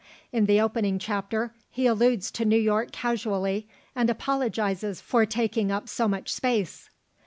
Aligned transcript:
In 0.31 0.47
the 0.47 0.59
opening 0.59 0.97
chapter 0.97 1.53
he 1.69 1.85
alludes 1.85 2.31
to 2.31 2.43
New 2.43 2.57
York 2.57 2.91
casually, 2.91 3.67
and 3.95 4.09
apologizes 4.09 4.99
for 4.99 5.27
taking 5.27 5.71
up 5.71 5.87
so 5.87 6.07
much 6.07 6.33
space. 6.33 6.89